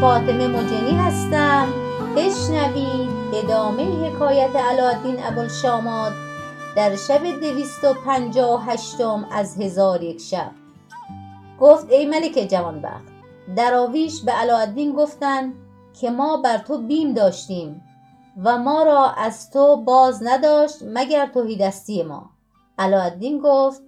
فاطمه 0.00 0.46
مجنی 0.46 0.90
هستم. 0.90 1.68
بشنوید 2.16 3.10
ادامه 3.34 3.82
حکایت 3.82 4.56
علادین 4.56 5.22
ابوالشامات 5.24 6.12
در 6.76 6.96
شب 6.96 7.40
دویست 7.40 7.84
و 7.84 7.94
پنجاه 7.94 8.60
و 8.60 8.70
هشتم 8.70 9.26
از 9.32 9.60
هزار 9.60 10.02
یک 10.02 10.20
شب. 10.20 10.50
گفت 11.60 11.90
ای 11.90 12.06
ملک 12.06 12.46
جوانبخت 12.50 13.04
دراویش 13.56 14.22
به 14.22 14.32
علاءالدین 14.32 14.92
گفتند 14.92 15.54
که 16.00 16.10
ما 16.10 16.36
بر 16.36 16.58
تو 16.58 16.78
بیم 16.78 17.14
داشتیم 17.14 17.82
و 18.44 18.58
ما 18.58 18.82
را 18.82 19.10
از 19.10 19.50
تو 19.50 19.76
باز 19.76 20.22
نداشت 20.22 20.76
مگر 20.82 21.26
تهیدستی 21.26 22.02
ما. 22.02 22.30
علاءالدین 22.78 23.40
گفت 23.44 23.82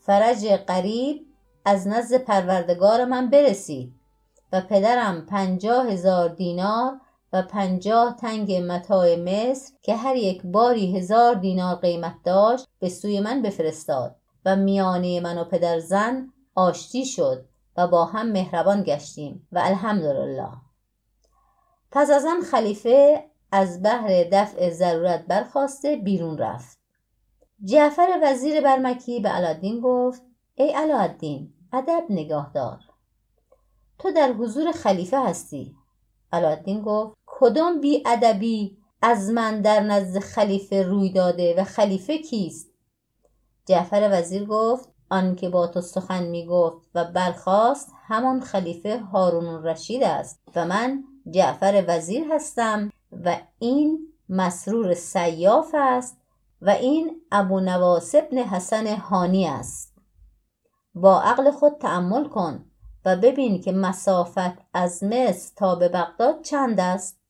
فرج 0.00 0.46
قریب 0.46 1.26
از 1.64 1.88
نزد 1.88 2.16
پروردگار 2.16 3.04
من 3.04 3.30
برسید. 3.30 3.97
و 4.52 4.60
پدرم 4.60 5.26
پنجاه 5.26 5.86
هزار 5.86 6.28
دینار 6.28 7.00
و 7.32 7.42
پنجاه 7.42 8.16
تنگ 8.16 8.52
متاع 8.52 9.16
مصر 9.16 9.72
که 9.82 9.96
هر 9.96 10.16
یک 10.16 10.42
باری 10.44 10.96
هزار 10.96 11.34
دینار 11.34 11.76
قیمت 11.76 12.14
داشت 12.24 12.68
به 12.78 12.88
سوی 12.88 13.20
من 13.20 13.42
بفرستاد 13.42 14.16
و 14.44 14.56
میانه 14.56 15.20
من 15.20 15.38
و 15.38 15.44
پدر 15.44 15.78
زن 15.78 16.32
آشتی 16.54 17.04
شد 17.04 17.44
و 17.76 17.86
با 17.86 18.04
هم 18.04 18.32
مهربان 18.32 18.82
گشتیم 18.82 19.48
و 19.52 19.58
الحمدلله. 19.64 20.48
پس 21.90 22.10
از 22.10 22.24
آن 22.24 22.40
خلیفه 22.40 23.24
از 23.52 23.82
بهر 23.82 24.24
دفع 24.32 24.70
ضرورت 24.70 25.26
برخواسته 25.26 25.96
بیرون 25.96 26.38
رفت. 26.38 26.78
جعفر 27.64 28.20
وزیر 28.22 28.60
برمکی 28.60 29.20
به 29.20 29.28
علادین 29.28 29.80
گفت 29.80 30.22
ای 30.54 30.70
علاءالدین 30.70 31.54
ادب 31.72 32.02
نگاه 32.10 32.50
دار 32.54 32.78
تو 33.98 34.12
در 34.12 34.32
حضور 34.32 34.72
خلیفه 34.72 35.20
هستی. 35.20 35.76
علاءالدین 36.32 36.82
گفت 36.82 37.16
کدام 37.26 37.80
بی 37.80 38.02
ادبی 38.06 38.78
از 39.02 39.30
من 39.30 39.60
در 39.60 39.80
نزد 39.80 40.18
خلیفه 40.18 40.82
روی 40.82 41.12
داده 41.12 41.54
و 41.58 41.64
خلیفه 41.64 42.18
کیست؟ 42.18 42.68
جعفر 43.66 44.08
وزیر 44.12 44.44
گفت 44.44 44.88
آنکه 45.10 45.48
با 45.48 45.66
تو 45.66 45.80
سخن 45.80 46.24
می 46.24 46.46
گفت 46.46 46.88
و 46.94 47.04
برخاست 47.04 47.92
همان 48.06 48.40
خلیفه 48.40 48.98
هارون 48.98 49.46
الرشید 49.46 50.02
است 50.02 50.40
و 50.56 50.66
من 50.66 51.04
جعفر 51.30 51.84
وزیر 51.88 52.32
هستم 52.32 52.92
و 53.24 53.36
این 53.58 53.98
مسرور 54.28 54.94
سیاف 54.94 55.74
است 55.78 56.20
و 56.62 56.70
این 56.70 57.20
ابونواس 57.32 58.14
بن 58.14 58.38
حسن 58.38 58.86
هانی 58.86 59.46
است. 59.46 59.94
با 60.94 61.20
عقل 61.20 61.50
خود 61.50 61.72
تأمل 61.80 62.28
کن. 62.28 62.64
و 63.08 63.16
ببین 63.16 63.60
که 63.60 63.72
مسافت 63.72 64.58
از 64.74 65.04
مصر 65.04 65.52
تا 65.56 65.74
به 65.74 65.88
بغداد 65.88 66.42
چند 66.42 66.80
است؟ 66.80 67.20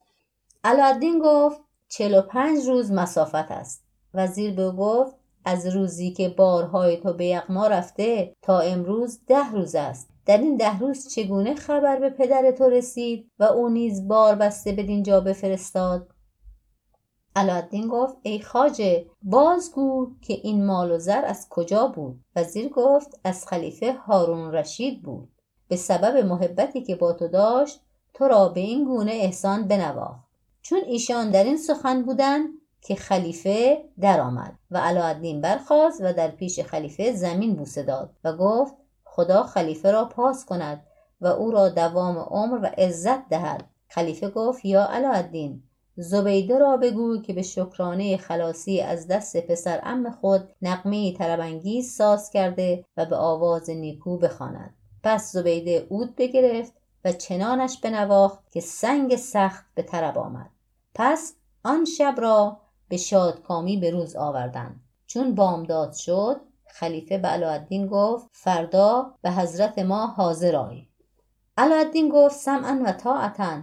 علاءالدین 0.64 1.22
گفت 1.24 1.60
چهل 1.88 2.18
و 2.18 2.22
پنج 2.22 2.66
روز 2.66 2.92
مسافت 2.92 3.50
است. 3.50 3.84
وزیر 4.14 4.54
به 4.54 4.70
گفت 4.70 5.16
از 5.44 5.66
روزی 5.66 6.10
که 6.10 6.28
بارهای 6.28 6.96
تو 6.96 7.12
به 7.12 7.26
یغما 7.26 7.66
رفته 7.66 8.36
تا 8.42 8.60
امروز 8.60 9.20
ده 9.26 9.50
روز 9.52 9.74
است. 9.74 10.08
در 10.26 10.38
این 10.38 10.56
ده 10.56 10.78
روز 10.78 11.08
چگونه 11.08 11.54
خبر 11.54 11.98
به 11.98 12.10
پدر 12.10 12.50
تو 12.50 12.64
رسید 12.68 13.30
و 13.38 13.44
او 13.44 13.68
نیز 13.68 14.08
بار 14.08 14.34
بسته 14.34 14.72
بدینجا 14.72 15.20
بفرستاد؟ 15.20 16.08
علاءالدین 17.36 17.88
گفت 17.88 18.16
ای 18.22 18.40
خواجه 18.40 19.06
بازگو 19.22 20.10
که 20.22 20.34
این 20.34 20.66
مال 20.66 20.90
و 20.90 20.98
زر 20.98 21.24
از 21.24 21.46
کجا 21.50 21.86
بود؟ 21.86 22.20
وزیر 22.36 22.68
گفت 22.68 23.20
از 23.24 23.46
خلیفه 23.46 23.92
هارون 23.92 24.40
الرشید 24.40 25.02
بود. 25.02 25.37
به 25.68 25.76
سبب 25.76 26.16
محبتی 26.16 26.82
که 26.82 26.96
با 26.96 27.12
تو 27.12 27.28
داشت 27.28 27.80
تو 28.14 28.28
را 28.28 28.48
به 28.48 28.60
این 28.60 28.84
گونه 28.84 29.12
احسان 29.12 29.68
بنواخت. 29.68 30.28
چون 30.62 30.80
ایشان 30.86 31.30
در 31.30 31.44
این 31.44 31.56
سخن 31.56 32.02
بودند 32.02 32.48
که 32.80 32.94
خلیفه 32.94 33.84
درآمد 34.00 34.58
و 34.70 34.78
علاءالدین 34.78 35.40
برخاست 35.40 36.00
و 36.00 36.12
در 36.12 36.28
پیش 36.28 36.60
خلیفه 36.60 37.12
زمین 37.12 37.56
بوسه 37.56 37.82
داد 37.82 38.10
و 38.24 38.36
گفت 38.36 38.74
خدا 39.04 39.42
خلیفه 39.42 39.90
را 39.90 40.04
پاس 40.04 40.44
کند 40.44 40.84
و 41.20 41.26
او 41.26 41.50
را 41.50 41.68
دوام 41.68 42.18
عمر 42.18 42.58
و 42.62 42.66
عزت 42.78 43.28
دهد. 43.28 43.64
خلیفه 43.88 44.30
گفت 44.30 44.64
یا 44.64 44.84
علاءالدین 44.84 45.62
زبیده 45.96 46.58
را 46.58 46.76
بگو 46.76 47.22
که 47.22 47.32
به 47.32 47.42
شکرانه 47.42 48.16
خلاصی 48.16 48.80
از 48.80 49.06
دست 49.06 49.36
پسر 49.36 49.80
ام 49.82 50.10
خود 50.10 50.48
نغمه 50.62 51.12
طربانگیز 51.12 51.92
ساز 51.92 52.30
کرده 52.30 52.84
و 52.96 53.06
به 53.06 53.16
آواز 53.16 53.70
نیکو 53.70 54.18
بخواند. 54.18 54.74
پس 55.02 55.32
زبیده 55.32 55.86
عود 55.90 56.16
بگرفت 56.16 56.72
و 57.04 57.12
چنانش 57.12 57.80
بنواخت 57.80 58.50
که 58.50 58.60
سنگ 58.60 59.16
سخت 59.16 59.64
به 59.74 59.82
طرب 59.82 60.18
آمد. 60.18 60.50
پس 60.94 61.34
آن 61.64 61.84
شب 61.84 62.14
را 62.18 62.60
به 62.88 62.96
شادکامی 62.96 63.76
به 63.76 63.90
روز 63.90 64.16
آوردند. 64.16 64.80
چون 65.06 65.34
بامداد 65.34 65.92
شد 65.92 66.40
خلیفه 66.66 67.18
به 67.18 67.28
علاءالدین 67.28 67.86
گفت 67.86 68.28
فردا 68.32 69.14
به 69.22 69.30
حضرت 69.30 69.78
ما 69.78 70.06
حاضر 70.06 70.56
آی 70.56 70.86
علاءالدین 71.56 72.08
گفت 72.08 72.36
سمعا 72.36 72.82
و 72.86 72.92
طاعتا. 72.92 73.62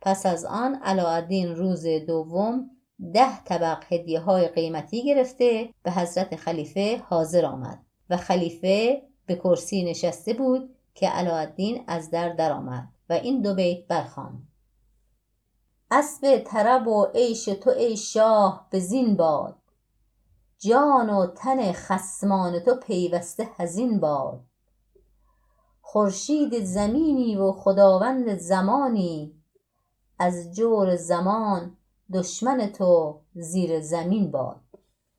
پس 0.00 0.26
از 0.26 0.44
آن 0.44 0.74
علاءالدین 0.74 1.56
روز 1.56 1.86
دوم 1.86 2.70
ده 3.14 3.44
طبق 3.44 3.84
هدیه 3.92 4.20
های 4.20 4.48
قیمتی 4.48 5.04
گرفته 5.04 5.68
به 5.82 5.90
حضرت 5.90 6.36
خلیفه 6.36 7.02
حاضر 7.08 7.44
آمد 7.44 7.78
و 8.10 8.16
خلیفه 8.16 9.02
به 9.28 9.34
کرسی 9.34 9.84
نشسته 9.84 10.32
بود 10.32 10.74
که 10.94 11.08
علاءالدین 11.08 11.84
از 11.86 12.10
در 12.10 12.28
درآمد 12.28 12.88
و 13.10 13.12
این 13.12 13.42
دو 13.42 13.54
بیت 13.54 13.86
برخواند 13.86 14.48
اسب 15.90 16.38
طرب 16.38 16.88
و 16.88 17.06
عیش 17.14 17.44
تو 17.44 17.70
ای 17.70 17.96
شاه 17.96 18.66
به 18.70 18.80
زین 18.80 19.16
باد. 19.16 19.56
جان 20.58 21.10
و 21.10 21.26
تن 21.26 21.72
خصمان 21.72 22.58
تو 22.58 22.74
پیوسته 22.74 23.48
حزین 23.56 24.00
باد. 24.00 24.40
خورشید 25.80 26.64
زمینی 26.64 27.36
و 27.36 27.52
خداوند 27.52 28.38
زمانی. 28.38 29.34
از 30.18 30.54
جور 30.54 30.96
زمان 30.96 31.76
دشمن 32.12 32.66
تو 32.66 33.20
زیر 33.34 33.80
زمین 33.80 34.30
باد. 34.30 34.60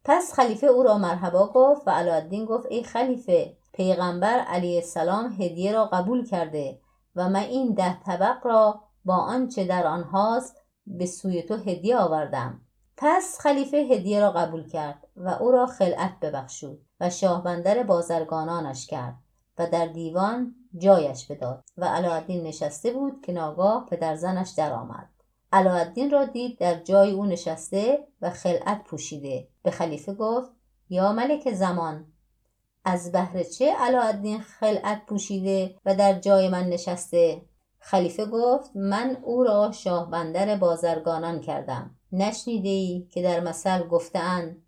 پس 0.04 0.34
خلیفه 0.34 0.68
او 0.68 0.84
را 0.84 0.98
مرحبا 0.98 1.52
گفت 1.54 1.88
و 1.88 1.92
علاءالدین 1.92 2.46
گفت 2.46 2.66
ای 2.70 2.84
خلیفه 2.84 3.58
پیغمبر 3.74 4.40
علیه 4.40 4.76
السلام 4.76 5.32
هدیه 5.32 5.72
را 5.72 5.86
قبول 5.86 6.26
کرده 6.26 6.80
و 7.16 7.30
من 7.30 7.40
این 7.40 7.74
ده 7.74 8.00
طبق 8.00 8.38
را 8.48 8.82
با 9.06 9.16
آنچه 9.16 9.64
در 9.64 9.88
آنهاست 9.88 10.56
به 10.88 11.06
سوی 11.06 11.42
تو 11.42 11.56
هدیه 11.56 11.98
آوردم. 11.98 12.62
پس 12.98 13.38
خلیفه 13.40 13.78
هدیه 13.78 14.20
را 14.20 14.32
قبول 14.32 14.70
کرد 14.70 15.08
و 15.16 15.30
او 15.30 15.52
را 15.52 15.66
خلعت 15.66 16.20
ببخشود 16.20 16.80
و 17.00 17.10
شاهبندر 17.10 17.84
بازرگانانش 17.84 18.88
کرد 18.88 19.16
و 19.58 19.68
در 19.68 19.86
دیوان 19.86 20.56
جایش 20.78 21.26
بداد 21.26 21.64
و 21.78 21.86
علاءالدین 21.86 22.44
نشسته 22.44 22.92
بود 22.92 23.22
که 23.26 23.32
ناگاه 23.32 23.86
پدر 23.86 24.16
زنش 24.16 24.50
درآمد. 24.50 25.10
علاءالدین 25.52 26.12
را 26.12 26.26
دید 26.26 26.60
در 26.60 26.76
جای 26.76 27.12
او 27.12 27.26
نشسته 27.26 28.08
و 28.22 28.30
خلعت 28.30 28.84
پوشیده. 28.84 29.48
به 29.64 29.72
خلیفه 29.72 30.14
گفت 30.14 30.52
یا 30.90 31.14
ملک 31.14 31.54
زمان 31.54 32.06
از 32.84 33.12
بهر 33.12 33.44
چه 33.44 33.74
علاءالدین 33.74 34.42
خلعت 34.42 35.06
پوشیده 35.06 35.76
و 35.86 35.96
در 35.96 36.20
جای 36.20 36.50
من 36.50 36.64
نشسته؟ 36.64 37.42
خلیفه 37.80 38.26
گفت 38.26 38.72
من 38.76 39.18
او 39.24 39.44
را 39.44 39.72
شاه 39.72 40.12
بندر 40.12 40.56
بازرگانان 40.56 41.40
کردم. 41.40 41.96
نشنیده 42.12 42.70
ای 42.70 43.08
که 43.12 43.22
در 43.22 43.40
مثل 43.40 43.88
گفتهاند 43.88 44.64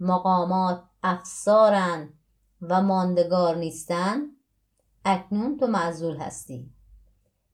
مقامات 0.00 0.82
افسارند 1.02 2.14
و 2.62 2.82
ماندگار 2.82 3.56
نیستند؟ 3.56 4.28
اکنون 5.04 5.56
تو 5.56 5.66
معزول 5.66 6.16
هستی. 6.16 6.70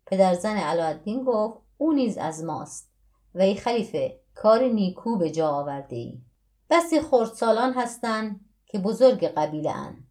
پدرزن 0.06 0.56
علاءالدین 0.56 1.24
گفت 1.24 1.58
او 1.78 1.92
نیز 1.92 2.18
از 2.18 2.44
ماست. 2.44 2.90
و 3.34 3.40
ای 3.40 3.54
خلیفه 3.54 4.20
کار 4.34 4.62
نیکو 4.62 5.18
به 5.18 5.30
جا 5.30 5.48
آورده 5.48 5.96
ای 5.96 6.22
بسی 6.70 7.00
خردسالان 7.00 7.72
هستند 7.72 8.40
که 8.74 8.80
بزرگ 8.80 9.24
قبیله 9.24 9.70
اند. 9.70 10.06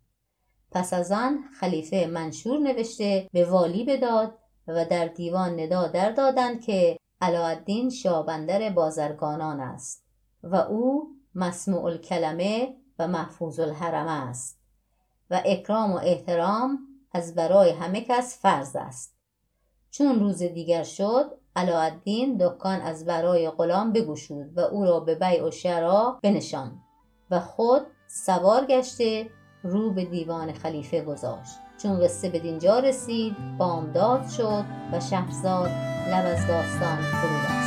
پس 0.71 0.93
از 0.93 1.11
آن 1.11 1.43
خلیفه 1.59 2.07
منشور 2.07 2.59
نوشته 2.59 3.29
به 3.33 3.45
والی 3.45 3.85
بداد 3.85 4.37
و 4.67 4.85
در 4.85 5.07
دیوان 5.07 5.59
ندا 5.59 5.87
در 5.87 6.11
دادند 6.11 6.61
که 6.61 6.97
علاءالدین 7.21 7.89
شاهبندر 7.89 8.69
بازرگانان 8.69 9.59
است 9.59 10.05
و 10.43 10.55
او 10.55 11.15
مسموع 11.35 11.83
الکلمه 11.83 12.75
و 12.99 13.07
محفوظ 13.07 13.59
الحرمه 13.59 14.11
است 14.11 14.59
و 15.29 15.41
اکرام 15.45 15.91
و 15.91 15.99
احترام 16.03 16.79
از 17.11 17.35
برای 17.35 17.69
همه 17.69 18.01
کس 18.01 18.39
فرض 18.41 18.75
است. 18.75 19.17
چون 19.91 20.19
روز 20.19 20.43
دیگر 20.43 20.83
شد 20.83 21.37
علاءالدین 21.55 22.37
دکان 22.37 22.81
از 22.81 23.05
برای 23.05 23.49
غلام 23.49 23.93
بگشود 23.93 24.57
و 24.57 24.59
او 24.59 24.85
را 24.85 24.99
به 24.99 25.15
بیع 25.15 25.47
و 25.47 25.51
شرا 25.51 26.19
بنشاند 26.23 26.81
و 27.31 27.39
خود 27.39 27.87
سوار 28.15 28.65
گشته 28.65 29.29
رو 29.63 29.91
به 29.91 30.05
دیوان 30.05 30.53
خلیفه 30.53 31.01
گذاشت. 31.01 31.59
چون 31.77 31.99
قصه 31.99 32.29
به 32.29 32.39
دینجا 32.39 32.79
رسید 32.79 33.57
بامداد 33.57 34.29
شد 34.29 34.65
و 34.93 34.99
شهرزاد 34.99 35.69
لب 36.11 36.25
از 36.25 36.47
داستان 36.47 36.97
فرو 36.97 37.62